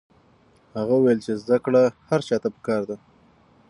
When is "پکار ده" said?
2.55-2.95